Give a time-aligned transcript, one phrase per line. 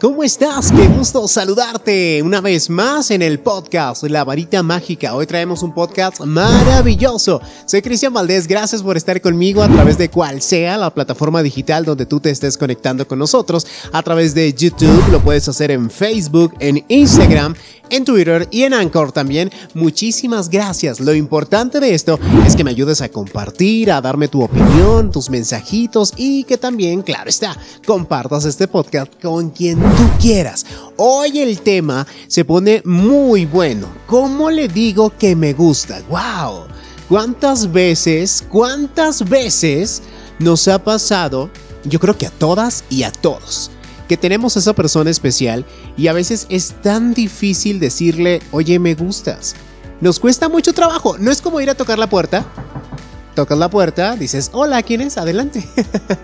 [0.00, 0.72] ¿cómo estás?
[0.72, 5.14] Qué gusto saludarte una vez más en el podcast La Varita Mágica.
[5.14, 7.40] Hoy traemos un podcast maravilloso.
[7.66, 11.84] Soy Cristian Valdés, gracias por estar conmigo a través de cual sea la plataforma digital
[11.84, 13.66] donde tú te estés conectando con nosotros.
[13.92, 17.54] A través de YouTube, lo puedes hacer en Facebook, en Instagram
[17.90, 19.50] en Twitter y en Anchor también.
[19.74, 21.00] Muchísimas gracias.
[21.00, 25.30] Lo importante de esto es que me ayudes a compartir, a darme tu opinión, tus
[25.30, 27.56] mensajitos y que también, claro está,
[27.86, 30.66] compartas este podcast con quien tú quieras.
[30.96, 33.88] Hoy el tema se pone muy bueno.
[34.06, 36.02] ¿Cómo le digo que me gusta?
[36.08, 36.66] ¡Wow!
[37.08, 40.02] ¿Cuántas veces, cuántas veces
[40.38, 41.50] nos ha pasado?
[41.84, 43.70] Yo creo que a todas y a todos
[44.08, 45.64] que tenemos a esa persona especial
[45.96, 49.56] y a veces es tan difícil decirle, oye, me gustas.
[50.00, 52.46] Nos cuesta mucho trabajo, no es como ir a tocar la puerta.
[53.36, 55.18] Tocas la puerta, dices, hola, ¿quién es?
[55.18, 55.62] Adelante.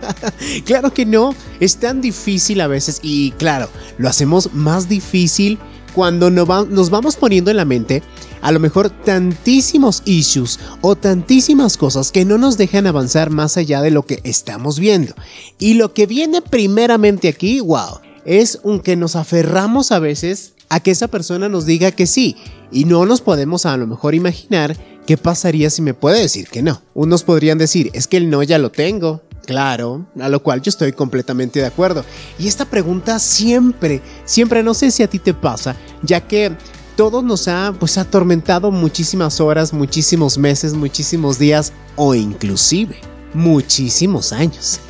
[0.65, 3.69] claro que no, es tan difícil a veces y claro,
[3.99, 5.59] lo hacemos más difícil
[5.95, 8.03] cuando nos vamos poniendo en la mente
[8.41, 13.83] a lo mejor tantísimos issues o tantísimas cosas que no nos dejan avanzar más allá
[13.83, 15.15] de lo que estamos viendo.
[15.59, 20.81] Y lo que viene primeramente aquí, wow, es un que nos aferramos a veces a
[20.81, 22.37] que esa persona nos diga que sí
[22.73, 26.63] y no nos podemos a lo mejor imaginar qué pasaría si me puede decir que
[26.63, 26.83] no.
[26.95, 30.71] Unos podrían decir, es que el no ya lo tengo, Claro, a lo cual yo
[30.71, 32.05] estoy completamente de acuerdo.
[32.39, 36.53] Y esta pregunta siempre, siempre, no sé si a ti te pasa, ya que
[36.97, 43.01] todo nos ha pues atormentado muchísimas horas, muchísimos meses, muchísimos días o inclusive
[43.35, 44.81] muchísimos años.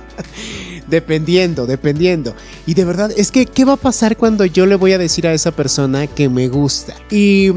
[0.88, 2.34] dependiendo, dependiendo.
[2.66, 5.26] Y de verdad, es que, ¿qué va a pasar cuando yo le voy a decir
[5.26, 6.94] a esa persona que me gusta?
[7.10, 7.50] Y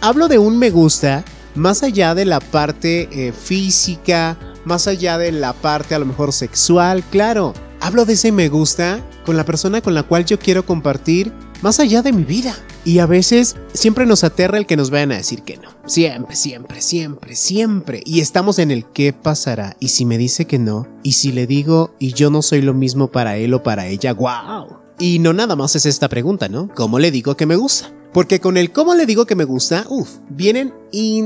[0.00, 1.24] hablo de un me gusta
[1.54, 4.36] más allá de la parte eh, física
[4.66, 7.54] más allá de la parte a lo mejor sexual, claro.
[7.80, 11.78] Hablo de ese me gusta con la persona con la cual yo quiero compartir más
[11.78, 12.54] allá de mi vida.
[12.84, 15.70] Y a veces siempre nos aterra el que nos vayan a decir que no.
[15.86, 18.02] Siempre, siempre, siempre, siempre.
[18.04, 19.76] Y estamos en el qué pasará.
[19.78, 22.74] Y si me dice que no, y si le digo y yo no soy lo
[22.74, 24.78] mismo para él o para ella, wow.
[24.98, 26.68] Y no nada más es esta pregunta, ¿no?
[26.74, 27.92] ¿Cómo le digo que me gusta?
[28.16, 30.72] Porque con el cómo le digo que me gusta, uff, vienen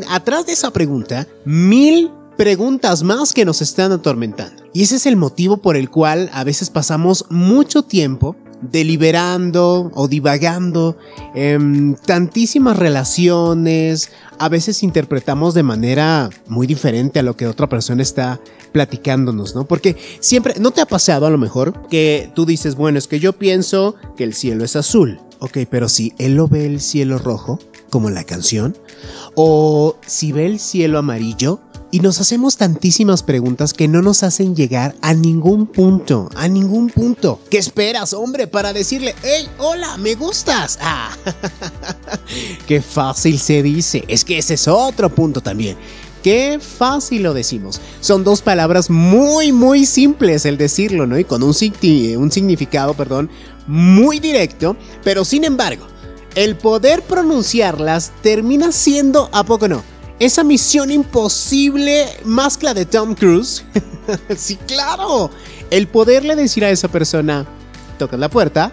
[0.09, 4.62] atrás de esa pregunta mil preguntas más que nos están atormentando.
[4.73, 10.09] Y ese es el motivo por el cual a veces pasamos mucho tiempo deliberando o
[10.09, 10.97] divagando
[11.34, 18.01] en tantísimas relaciones, a veces interpretamos de manera muy diferente a lo que otra persona
[18.01, 18.41] está
[18.72, 19.67] platicándonos, ¿no?
[19.67, 23.21] Porque siempre, ¿no te ha pasado a lo mejor que tú dices, bueno, es que
[23.21, 27.19] yo pienso que el cielo es azul, ok, pero si él lo ve el cielo
[27.19, 27.59] rojo,
[27.91, 28.78] como la canción,
[29.34, 34.55] o si ve el cielo amarillo, y nos hacemos tantísimas preguntas que no nos hacen
[34.55, 37.41] llegar a ningún punto, a ningún punto.
[37.51, 40.78] ¿Qué esperas, hombre, para decirle, hey, hola, me gustas?
[40.81, 41.17] Ah,
[42.67, 44.05] qué fácil se dice.
[44.09, 45.77] Es que ese es otro punto también.
[46.23, 47.81] Qué fácil lo decimos.
[48.01, 51.19] Son dos palabras muy, muy simples el decirlo, ¿no?
[51.19, 51.55] Y con un,
[52.19, 53.31] un significado, perdón,
[53.67, 55.87] muy directo, pero sin embargo,
[56.34, 59.83] el poder pronunciarlas termina siendo, ¿a poco no?
[60.20, 63.64] Esa misión imposible más que la de Tom Cruise.
[64.36, 65.31] sí, claro.
[65.70, 67.47] El poderle decir a esa persona,
[67.98, 68.70] toca la puerta,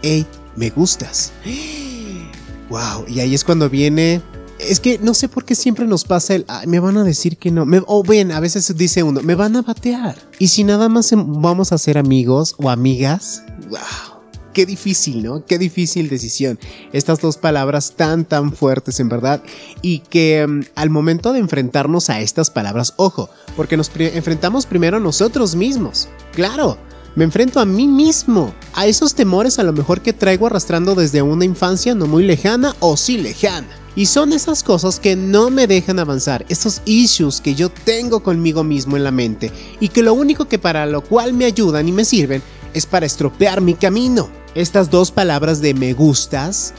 [0.00, 0.24] hey,
[0.56, 1.32] me gustas.
[2.70, 4.22] Wow, y ahí es cuando viene...
[4.58, 7.50] Es que no sé por qué siempre nos pasa el, me van a decir que
[7.50, 7.66] no.
[7.86, 10.16] o bien, a veces dice uno, me van a batear.
[10.38, 14.11] Y si nada más vamos a ser amigos o amigas, wow
[14.52, 15.44] Qué difícil, ¿no?
[15.46, 16.58] Qué difícil decisión.
[16.92, 19.42] Estas dos palabras tan, tan fuertes en verdad.
[19.80, 24.98] Y que mm, al momento de enfrentarnos a estas palabras, ojo, porque nos enfrentamos primero
[24.98, 26.08] a nosotros mismos.
[26.32, 26.78] Claro,
[27.14, 31.20] me enfrento a mí mismo, a esos temores a lo mejor que traigo arrastrando desde
[31.20, 33.68] una infancia no muy lejana o sí lejana.
[33.94, 38.64] Y son esas cosas que no me dejan avanzar, esos issues que yo tengo conmigo
[38.64, 41.92] mismo en la mente y que lo único que para lo cual me ayudan y
[41.92, 42.42] me sirven
[42.72, 44.41] es para estropear mi camino.
[44.54, 46.74] Estas dos palabras de me gustas,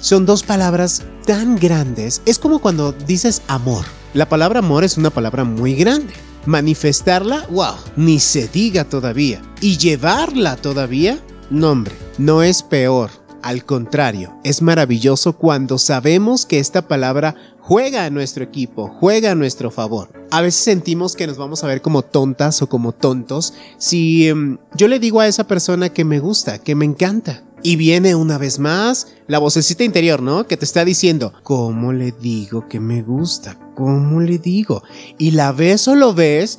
[0.00, 2.20] son dos palabras tan grandes.
[2.26, 3.84] Es como cuando dices amor.
[4.12, 6.12] La palabra amor es una palabra muy grande.
[6.46, 9.40] Manifestarla, wow, ni se diga todavía.
[9.60, 13.10] Y llevarla todavía, no hombre, no es peor.
[13.40, 17.36] Al contrario, es maravilloso cuando sabemos que esta palabra
[17.70, 20.08] juega a nuestro equipo, juega a nuestro favor.
[20.32, 24.58] A veces sentimos que nos vamos a ver como tontas o como tontos si em,
[24.74, 27.44] yo le digo a esa persona que me gusta, que me encanta.
[27.62, 30.48] Y viene una vez más la vocecita interior, ¿no?
[30.48, 33.56] Que te está diciendo, ¿cómo le digo que me gusta?
[33.76, 34.82] ¿Cómo le digo?
[35.16, 36.58] Y la ves o lo ves.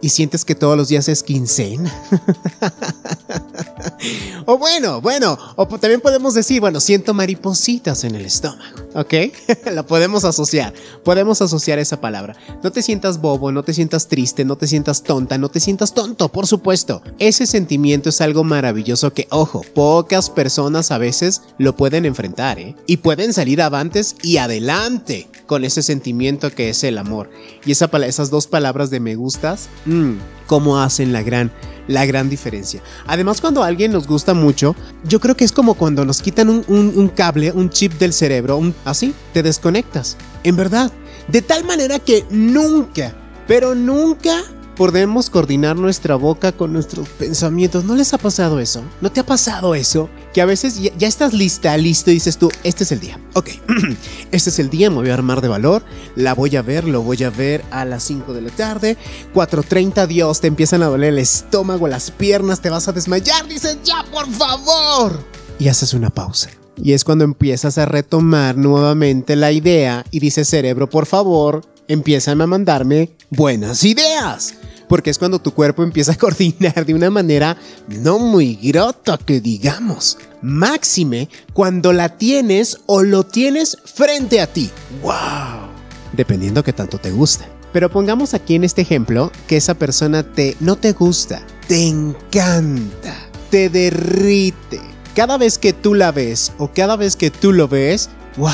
[0.00, 1.92] Y sientes que todos los días es quincena.
[4.46, 9.14] o bueno, bueno, o también podemos decir, bueno, siento maripositas en el estómago, ¿ok?
[9.72, 10.72] La podemos asociar,
[11.04, 12.36] podemos asociar esa palabra.
[12.62, 15.94] No te sientas bobo, no te sientas triste, no te sientas tonta, no te sientas
[15.94, 17.02] tonto, por supuesto.
[17.18, 22.76] Ese sentimiento es algo maravilloso que, ojo, pocas personas a veces lo pueden enfrentar, ¿eh?
[22.86, 27.30] Y pueden salir avantes y adelante con ese sentimiento que es el amor.
[27.64, 30.14] Y esa, esas dos palabras de me gustas, mmm,
[30.46, 31.52] cómo hacen la gran,
[31.88, 32.82] la gran diferencia.
[33.06, 34.74] Además, cuando a alguien nos gusta mucho,
[35.04, 38.74] yo creo que es como cuando nos quitan un, cable, un chip del cerebro, un,
[38.84, 40.16] así, te desconectas.
[40.44, 40.92] En verdad.
[41.28, 43.14] De tal manera que nunca,
[43.46, 44.42] pero nunca
[44.76, 47.84] podemos coordinar nuestra boca con nuestros pensamientos.
[47.84, 48.82] ¿No les ha pasado eso?
[49.00, 50.08] ¿No te ha pasado eso?
[50.32, 53.20] Que a veces ya, estás lista, listo y dices tú, este es el día.
[53.34, 53.50] Ok,
[54.32, 55.82] este es el día, me voy a armar de valor,
[56.16, 58.96] la voy a ver, lo voy a ver a las 5 de la tarde,
[59.34, 63.78] 4.30, Dios, te empiezan a doler el estómago, las piernas, te vas a desmayar, dices,
[63.84, 65.18] ya, por favor.
[65.58, 66.50] Y haces una pausa.
[66.76, 72.40] Y es cuando empiezas a retomar nuevamente la idea y dices, cerebro, por favor, empiezan
[72.40, 74.54] a mandarme buenas ideas.
[74.92, 77.56] Porque es cuando tu cuerpo empieza a coordinar de una manera
[77.88, 80.18] no muy grota que digamos.
[80.42, 84.68] Máxime cuando la tienes o lo tienes frente a ti.
[85.00, 85.70] ¡Wow!
[86.12, 87.46] Dependiendo que tanto te gusta.
[87.72, 93.16] Pero pongamos aquí en este ejemplo que esa persona te no te gusta, te encanta,
[93.50, 94.78] te derrite.
[95.16, 98.50] Cada vez que tú la ves o cada vez que tú lo ves, wow,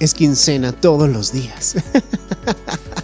[0.00, 1.76] es quincena todos los días.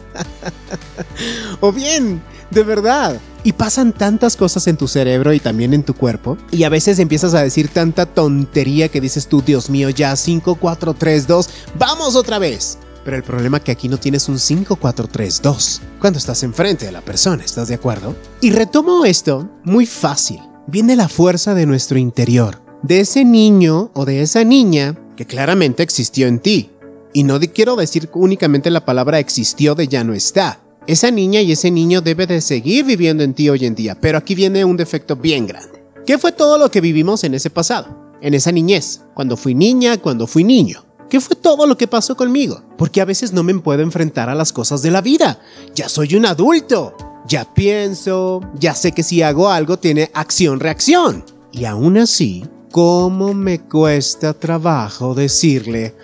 [1.60, 2.20] o bien,
[2.50, 3.20] de verdad.
[3.44, 6.36] Y pasan tantas cosas en tu cerebro y también en tu cuerpo.
[6.50, 10.56] Y a veces empiezas a decir tanta tontería que dices tú, Dios mío, ya 5,
[10.56, 12.78] 4, 3, 2, vamos otra vez.
[13.04, 15.82] Pero el problema es que aquí no tienes un 5, 4, 3, 2.
[16.00, 18.14] Cuando estás enfrente de la persona, ¿estás de acuerdo?
[18.40, 20.40] Y retomo esto muy fácil.
[20.66, 22.60] Viene la fuerza de nuestro interior.
[22.82, 26.70] De ese niño o de esa niña que claramente existió en ti.
[27.14, 30.60] Y no quiero decir únicamente la palabra existió de ya no está.
[30.88, 34.17] Esa niña y ese niño debe de seguir viviendo en ti hoy en día, pero
[34.17, 35.85] aquí viene un defecto bien grande.
[36.06, 38.14] ¿Qué fue todo lo que vivimos en ese pasado?
[38.23, 40.87] En esa niñez, cuando fui niña, cuando fui niño.
[41.11, 42.62] ¿Qué fue todo lo que pasó conmigo?
[42.79, 45.38] Porque a veces no me puedo enfrentar a las cosas de la vida.
[45.75, 46.94] Ya soy un adulto.
[47.26, 51.23] Ya pienso, ya sé que si hago algo tiene acción-reacción.
[51.52, 55.94] Y aún así, ¿cómo me cuesta trabajo decirle,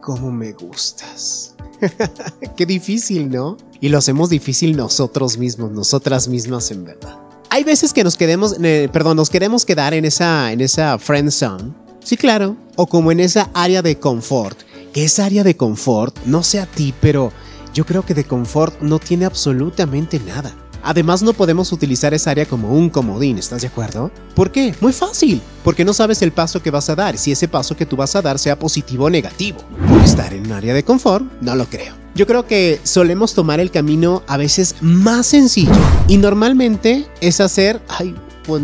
[0.00, 1.51] cómo me gustas.
[2.56, 3.56] Qué difícil, ¿no?
[3.80, 7.16] Y lo hacemos difícil nosotros mismos, nosotras mismas en verdad.
[7.50, 11.30] Hay veces que nos queremos, eh, perdón, nos queremos quedar en esa, en esa friend
[11.30, 11.72] zone.
[12.02, 12.56] Sí, claro.
[12.76, 14.58] O como en esa área de confort.
[14.92, 17.32] Que esa área de confort, no sé a ti, pero
[17.74, 20.54] yo creo que de confort no tiene absolutamente nada.
[20.82, 24.10] Además no podemos utilizar esa área como un comodín, ¿estás de acuerdo?
[24.34, 24.74] ¿Por qué?
[24.80, 27.86] Muy fácil, porque no sabes el paso que vas a dar, si ese paso que
[27.86, 29.58] tú vas a dar sea positivo o negativo.
[30.04, 31.94] Estar en un área de confort, no lo creo.
[32.14, 35.72] Yo creo que solemos tomar el camino a veces más sencillo
[36.08, 38.14] y normalmente es hacer, ay,
[38.44, 38.62] pues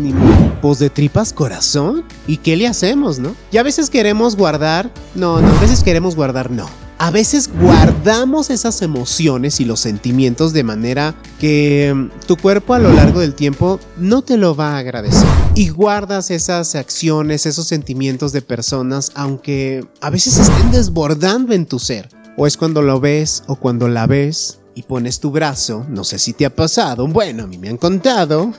[0.61, 2.03] pues de tripas corazón.
[2.27, 3.33] ¿Y qué le hacemos, no?
[3.51, 6.67] Y a veces queremos guardar, no, no, a veces queremos guardar, no
[6.99, 12.79] a veces guardamos esas emociones y los sentimientos de manera que mm, tu cuerpo a
[12.79, 15.27] lo largo del tiempo no te lo va a agradecer.
[15.55, 21.79] Y guardas esas acciones, esos sentimientos de personas, aunque a veces estén desbordando en tu
[21.79, 22.09] ser.
[22.35, 26.19] O es cuando lo ves o cuando la ves y pones tu brazo, no sé
[26.19, 28.53] si te ha pasado, bueno, a mí me han contado,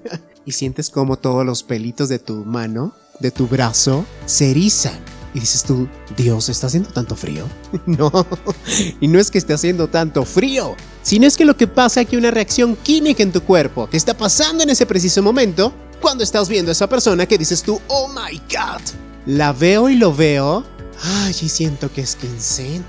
[0.44, 5.40] y sientes como todos los pelitos de tu mano, de tu brazo, se erizan y
[5.40, 7.46] dices tú, Dios, ¿está haciendo tanto frío?
[7.86, 8.10] no,
[9.02, 12.08] y no es que esté haciendo tanto frío, sino es que lo que pasa es
[12.08, 16.24] que una reacción química en tu cuerpo que está pasando en ese preciso momento cuando
[16.24, 18.80] estás viendo a esa persona que dices tú, oh my god,
[19.26, 20.64] la veo y lo veo,
[21.02, 22.86] ay, y siento que es quincena.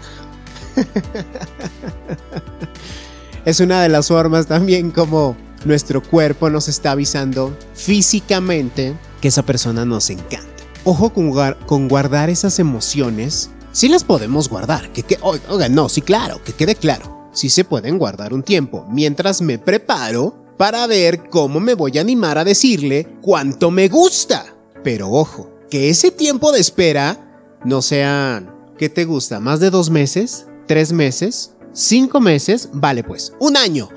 [3.46, 5.36] es una de las formas también como
[5.66, 10.57] nuestro cuerpo nos está avisando físicamente que esa persona nos encanta.
[10.90, 13.50] Ojo con, guardar esas emociones.
[13.74, 14.94] Sí las podemos guardar.
[14.94, 17.30] Que, que, oiga, no, sí, claro, que quede claro.
[17.34, 22.02] Sí se pueden guardar un tiempo mientras me preparo para ver cómo me voy a
[22.02, 24.46] animar a decirle cuánto me gusta.
[24.82, 28.42] Pero ojo, que ese tiempo de espera no sea...
[28.78, 29.42] ¿Qué te gusta?
[29.42, 30.48] ¿Más de dos meses?
[30.68, 31.52] ¿Tres meses?
[31.74, 32.70] ¿Cinco meses?
[32.72, 33.90] Vale pues, un año.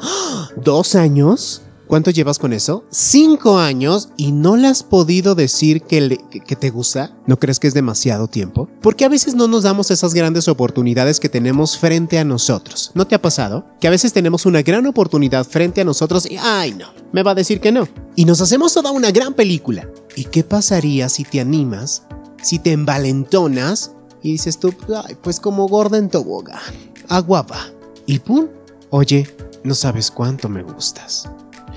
[0.57, 1.63] ¿Dos años?
[1.91, 2.85] ¿Cuánto llevas con eso?
[2.91, 6.21] Cinco años y no le has podido decir que,
[6.61, 7.17] te gusta.
[7.27, 8.69] ¿No crees que es demasiado tiempo?
[8.81, 12.93] Porque a veces no nos damos esas grandes oportunidades que tenemos frente a nosotros.
[12.95, 13.67] ¿No te ha pasado?
[13.81, 17.33] Que a veces tenemos una gran oportunidad frente a nosotros y, ay no, me va
[17.33, 17.89] a decir que no.
[18.15, 19.89] Y nos hacemos toda una gran película.
[20.15, 22.05] ¿Y qué pasaría si te animas,
[22.41, 24.73] si te envalentonas y dices tú,
[25.09, 26.61] ay, pues como gorda en tobogán,
[27.09, 27.67] agua va.
[28.07, 28.47] Y pum,
[28.91, 29.29] oye,
[29.65, 31.29] no sabes cuánto me gustas.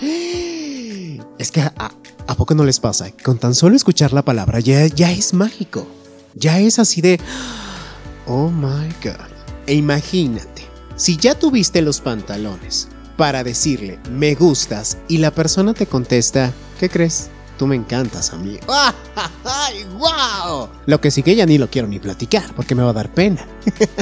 [1.39, 1.73] Es que a,
[2.27, 5.87] a poco no les pasa, con tan solo escuchar la palabra ya, ya es mágico.
[6.35, 7.19] Ya es así de...
[8.25, 9.27] Oh my god.
[9.67, 10.63] E imagínate,
[10.95, 16.89] si ya tuviste los pantalones para decirle me gustas y la persona te contesta, ¿qué
[16.89, 17.29] crees?
[17.57, 18.59] Tú me encantas, amigo.
[19.43, 20.69] ¡Ay, wow!
[20.85, 23.13] Lo que sí que ya ni lo quiero ni platicar porque me va a dar
[23.13, 23.45] pena.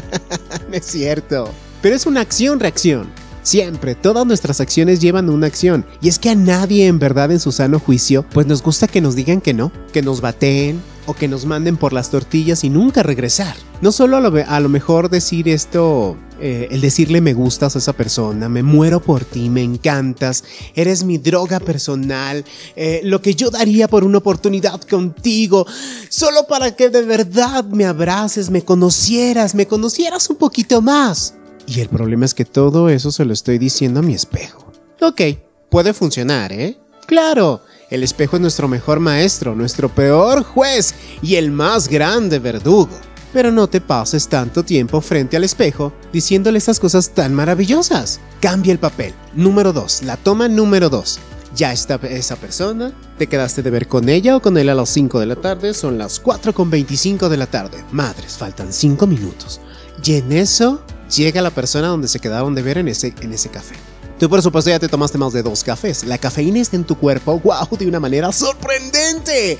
[0.71, 1.49] es cierto.
[1.81, 3.09] Pero es una acción-reacción.
[3.43, 5.85] Siempre, todas nuestras acciones llevan una acción.
[6.01, 9.01] Y es que a nadie en verdad en su sano juicio, pues nos gusta que
[9.01, 12.69] nos digan que no, que nos baten, o que nos manden por las tortillas y
[12.69, 13.55] nunca regresar.
[13.81, 17.79] No solo a lo, a lo mejor decir esto, eh, el decirle me gustas a
[17.79, 20.43] esa persona, me muero por ti, me encantas,
[20.75, 22.45] eres mi droga personal,
[22.75, 25.65] eh, lo que yo daría por una oportunidad contigo,
[26.09, 31.35] solo para que de verdad me abraces, me conocieras, me conocieras un poquito más.
[31.73, 34.73] Y el problema es que todo eso se lo estoy diciendo a mi espejo.
[34.99, 35.21] Ok,
[35.69, 36.77] puede funcionar, ¿eh?
[37.07, 42.91] Claro, el espejo es nuestro mejor maestro, nuestro peor juez y el más grande verdugo.
[43.31, 48.19] Pero no te pases tanto tiempo frente al espejo diciéndole esas cosas tan maravillosas.
[48.41, 49.13] Cambia el papel.
[49.33, 50.03] Número 2.
[50.03, 51.19] La toma número 2.
[51.55, 54.89] Ya está esa persona, te quedaste de ver con ella o con él a las
[54.89, 57.81] 5 de la tarde, son las 4 con 25 de la tarde.
[57.93, 59.61] Madres, faltan 5 minutos.
[60.03, 60.81] Y en eso
[61.15, 63.75] llega la persona donde se quedaron de ver en ese, en ese café.
[64.19, 66.03] Tú por supuesto ya te tomaste más de dos cafés.
[66.03, 69.57] La cafeína está en tu cuerpo, wow, de una manera sorprendente.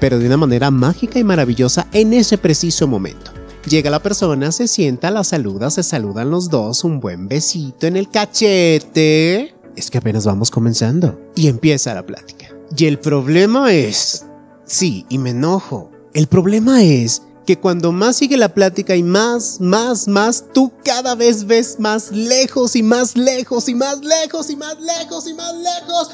[0.00, 3.32] Pero de una manera mágica y maravillosa en ese preciso momento.
[3.68, 7.96] Llega la persona, se sienta, la saluda, se saludan los dos, un buen besito en
[7.96, 9.54] el cachete.
[9.76, 11.20] Es que apenas vamos comenzando.
[11.36, 12.48] Y empieza la plática.
[12.76, 14.26] Y el problema es...
[14.64, 15.90] Sí, y me enojo.
[16.14, 21.14] El problema es que cuando más sigue la plática y más, más, más, tú cada
[21.14, 25.54] vez ves más lejos y más lejos y más lejos y más lejos y más
[25.54, 26.10] lejos.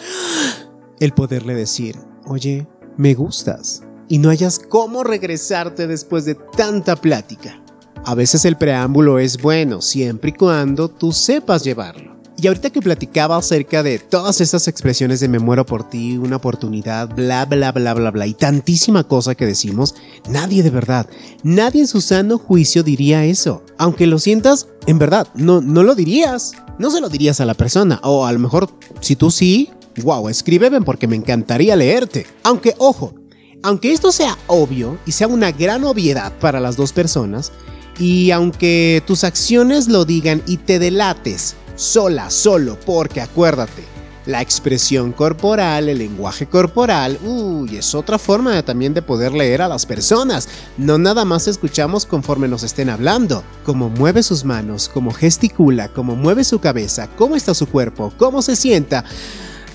[1.01, 2.67] El poderle decir, oye,
[2.97, 3.83] me gustas.
[4.09, 7.63] Y no hayas cómo regresarte después de tanta plática.
[8.05, 12.18] A veces el preámbulo es bueno siempre y cuando tú sepas llevarlo.
[12.41, 16.37] Y ahorita que platicaba acerca de todas esas expresiones de me muero por ti, una
[16.37, 19.97] oportunidad, bla, bla, bla, bla, bla, y tantísima cosa que decimos,
[20.29, 21.09] nadie de verdad,
[21.43, 23.65] nadie en su sano juicio diría eso.
[23.77, 26.53] Aunque lo sientas, en verdad, no, no lo dirías.
[26.79, 27.99] No se lo dirías a la persona.
[28.05, 29.71] O a lo mejor, si tú sí,
[30.05, 32.25] wow, escríbeme porque me encantaría leerte.
[32.45, 33.15] Aunque, ojo,
[33.65, 37.51] aunque esto sea obvio y sea una gran obviedad para las dos personas,
[37.99, 43.85] y aunque tus acciones lo digan y te delates sola, solo, porque acuérdate,
[44.27, 49.69] la expresión corporal, el lenguaje corporal, uy, es otra forma también de poder leer a
[49.69, 50.49] las personas.
[50.77, 56.17] No nada más escuchamos conforme nos estén hablando, cómo mueve sus manos, cómo gesticula, cómo
[56.17, 59.05] mueve su cabeza, cómo está su cuerpo, cómo se sienta,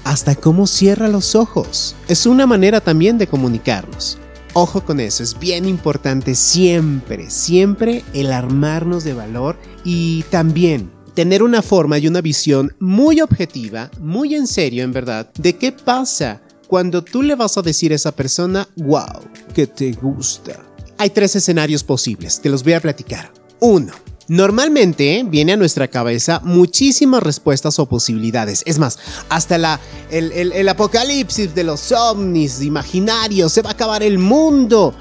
[0.03, 1.95] hasta cómo cierra los ojos.
[2.09, 4.19] Es una manera también de comunicarnos.
[4.55, 11.43] Ojo con eso, es bien importante siempre, siempre el armarnos de valor y también tener
[11.43, 16.41] una forma y una visión muy objetiva, muy en serio en verdad, de qué pasa
[16.67, 19.21] cuando tú le vas a decir a esa persona, wow,
[19.53, 20.59] que te gusta.
[20.97, 23.31] Hay tres escenarios posibles, te los voy a platicar.
[23.59, 23.93] Uno,
[24.27, 28.63] Normalmente viene a nuestra cabeza muchísimas respuestas o posibilidades.
[28.65, 29.79] Es más, hasta la,
[30.11, 34.95] el, el apocalipsis de los ovnis imaginarios, se va a acabar el mundo.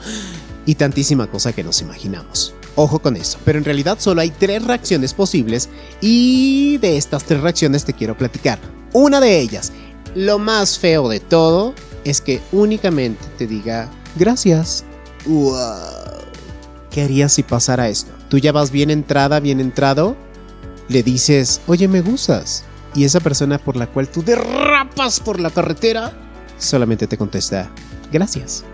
[0.66, 2.54] Y tantísima cosa que nos imaginamos.
[2.74, 5.68] Ojo con eso, pero en realidad solo hay tres reacciones posibles
[6.00, 8.58] y de estas tres reacciones te quiero platicar.
[8.94, 9.72] Una de ellas,
[10.14, 11.74] lo más feo de todo,
[12.04, 14.84] es que únicamente te diga gracias.
[15.26, 15.52] Wow.
[16.90, 18.12] ¿Qué harías si pasara esto?
[18.30, 20.16] Tú ya vas bien entrada, bien entrado,
[20.88, 22.64] le dices, oye, me gustas.
[22.94, 26.12] Y esa persona por la cual tú derrapas por la carretera,
[26.58, 27.70] solamente te contesta,
[28.10, 28.64] gracias.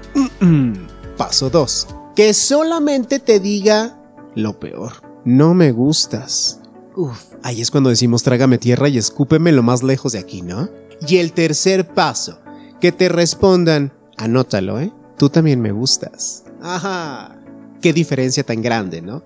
[1.17, 3.97] Paso 2 que solamente te diga
[4.35, 4.95] lo peor.
[5.25, 6.59] No me gustas.
[6.97, 10.69] Uf, ahí es cuando decimos trágame tierra y escúpeme lo más lejos de aquí, ¿no?
[11.07, 12.41] Y el tercer paso,
[12.81, 14.93] que te respondan, anótalo, ¿eh?
[15.17, 16.43] Tú también me gustas.
[16.61, 17.39] Ajá.
[17.81, 19.23] Qué diferencia tan grande, ¿no?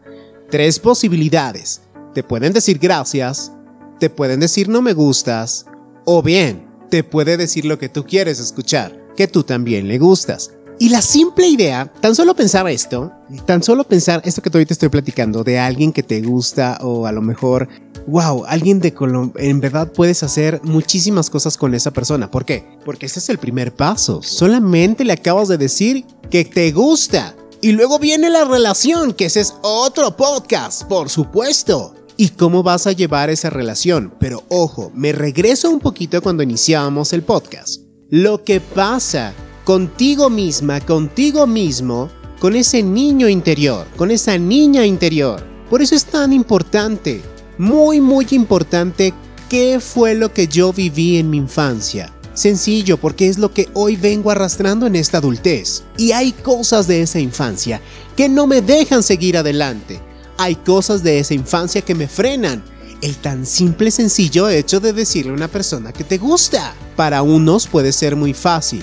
[0.51, 1.81] Tres posibilidades.
[2.13, 3.53] Te pueden decir gracias,
[4.01, 5.65] te pueden decir no me gustas,
[6.05, 10.51] o bien, te puede decir lo que tú quieres escuchar, que tú también le gustas.
[10.83, 13.13] Y la simple idea, tan solo pensar esto,
[13.47, 17.07] tan solo pensar esto que todavía te estoy platicando, de alguien que te gusta o
[17.07, 17.69] a lo mejor,
[18.09, 22.29] wow, alguien de Colombia, en verdad puedes hacer muchísimas cosas con esa persona.
[22.33, 22.67] ¿Por qué?
[22.85, 24.25] Porque ese es el primer paso.
[24.25, 27.37] Solamente le acabas de decir que te gusta.
[27.61, 31.95] Y luego viene la relación, que ese es otro podcast, por supuesto.
[32.17, 34.13] ¿Y cómo vas a llevar esa relación?
[34.19, 37.83] Pero ojo, me regreso un poquito cuando iniciábamos el podcast.
[38.11, 39.33] Lo que pasa
[39.65, 45.45] contigo misma, contigo mismo, con ese niño interior, con esa niña interior.
[45.71, 47.23] Por eso es tan importante,
[47.59, 49.15] muy, muy importante,
[49.49, 52.13] qué fue lo que yo viví en mi infancia.
[52.35, 55.85] Sencillo, porque es lo que hoy vengo arrastrando en esta adultez.
[55.99, 57.81] Y hay cosas de esa infancia
[58.17, 60.01] que no me dejan seguir adelante.
[60.39, 62.65] Hay cosas de esa infancia que me frenan.
[63.03, 66.75] El tan simple sencillo hecho de decirle a una persona que te gusta.
[66.97, 68.83] Para unos puede ser muy fácil,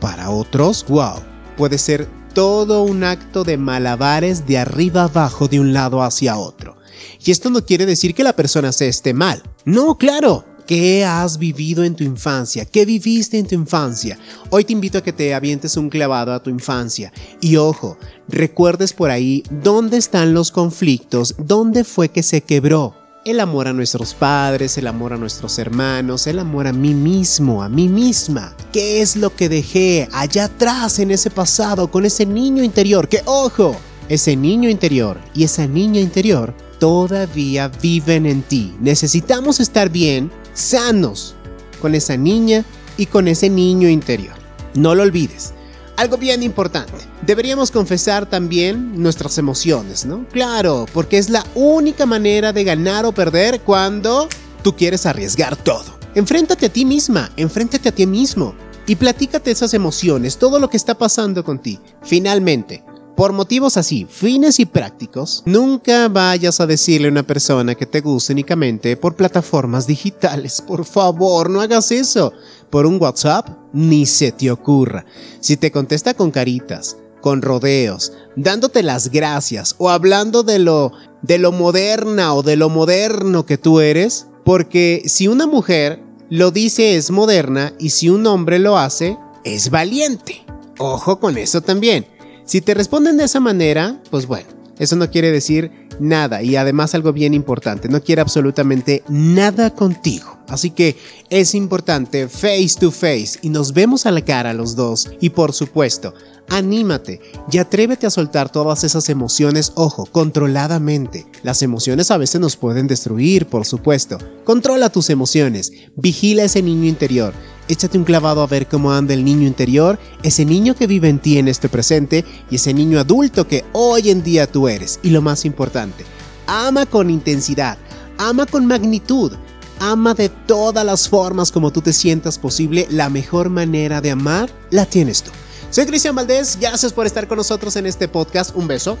[0.00, 1.22] para otros, wow,
[1.56, 6.76] puede ser todo un acto de malabares de arriba abajo de un lado hacia otro.
[7.24, 9.42] Y esto no quiere decir que la persona se esté mal.
[9.64, 10.44] No, claro.
[10.66, 12.64] ¿Qué has vivido en tu infancia?
[12.64, 14.18] ¿Qué viviste en tu infancia?
[14.50, 17.12] Hoy te invito a que te avientes un clavado a tu infancia.
[17.40, 23.40] Y ojo, recuerdes por ahí dónde están los conflictos, dónde fue que se quebró el
[23.40, 27.68] amor a nuestros padres, el amor a nuestros hermanos, el amor a mí mismo, a
[27.68, 28.54] mí misma.
[28.72, 33.08] ¿Qué es lo que dejé allá atrás en ese pasado con ese niño interior?
[33.08, 33.76] Que ojo,
[34.08, 38.76] ese niño interior y esa niña interior todavía viven en ti.
[38.80, 41.34] Necesitamos estar bien, sanos,
[41.82, 42.64] con esa niña
[42.96, 44.36] y con ese niño interior.
[44.74, 45.55] No lo olvides
[45.96, 46.92] algo bien importante.
[47.22, 50.26] Deberíamos confesar también nuestras emociones, ¿no?
[50.28, 54.28] Claro, porque es la única manera de ganar o perder cuando
[54.62, 55.98] tú quieres arriesgar todo.
[56.14, 58.54] Enfréntate a ti misma, enfréntate a ti mismo
[58.86, 61.80] y platícate esas emociones, todo lo que está pasando con ti.
[62.02, 62.84] Finalmente,
[63.16, 68.02] por motivos así, fines y prácticos, nunca vayas a decirle a una persona que te
[68.02, 70.60] guste únicamente por plataformas digitales.
[70.60, 72.34] Por favor, no hagas eso.
[72.68, 75.06] Por un WhatsApp, ni se te ocurra.
[75.40, 81.38] Si te contesta con caritas, con rodeos, dándote las gracias o hablando de lo de
[81.38, 86.96] lo moderna o de lo moderno que tú eres, porque si una mujer lo dice
[86.96, 90.44] es moderna y si un hombre lo hace es valiente.
[90.78, 92.15] Ojo con eso también.
[92.46, 94.46] Si te responden de esa manera, pues bueno,
[94.78, 100.38] eso no quiere decir nada y además algo bien importante, no quiere absolutamente nada contigo.
[100.48, 100.96] Así que
[101.28, 105.54] es importante face to face y nos vemos a la cara los dos y por
[105.54, 106.14] supuesto,
[106.48, 111.26] anímate y atrévete a soltar todas esas emociones, ojo, controladamente.
[111.42, 114.18] Las emociones a veces nos pueden destruir, por supuesto.
[114.44, 117.34] Controla tus emociones, vigila ese niño interior
[117.68, 121.18] échate un clavado a ver cómo anda el niño interior, ese niño que vive en
[121.18, 124.98] ti en este presente y ese niño adulto que hoy en día tú eres.
[125.02, 126.04] Y lo más importante,
[126.46, 127.78] ama con intensidad,
[128.18, 129.32] ama con magnitud,
[129.80, 132.86] ama de todas las formas como tú te sientas posible.
[132.90, 135.30] La mejor manera de amar la tienes tú.
[135.70, 138.54] Soy Cristian Valdés, gracias por estar con nosotros en este podcast.
[138.54, 138.98] Un beso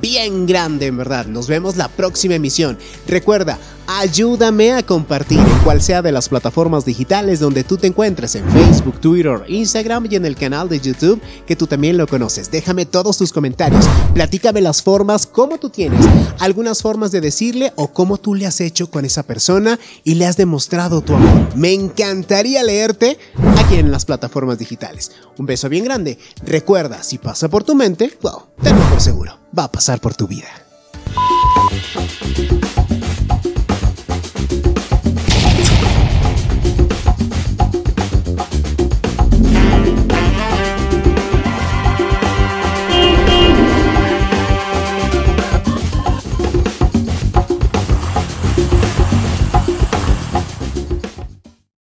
[0.00, 1.26] bien grande, en verdad.
[1.26, 2.78] Nos vemos la próxima emisión.
[3.06, 8.34] Recuerda, ayúdame a compartir en cual sea de las plataformas digitales donde tú te encuentres,
[8.34, 12.50] en Facebook, Twitter, Instagram y en el canal de YouTube que tú también lo conoces.
[12.50, 16.04] Déjame todos tus comentarios, platícame las formas, cómo tú tienes,
[16.38, 20.26] algunas formas de decirle o cómo tú le has hecho con esa persona y le
[20.26, 21.56] has demostrado tu amor.
[21.56, 23.18] Me encantaría leerte
[23.58, 25.12] aquí en las plataformas digitales.
[25.38, 26.18] Un beso bien grande.
[26.44, 30.26] Recuerda, si pasa por tu mente, wow, tenlo por seguro, va a pasar por tu
[30.26, 30.65] vida.